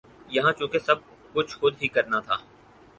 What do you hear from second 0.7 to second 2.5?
سب کچھ خود ہی کرنا تھا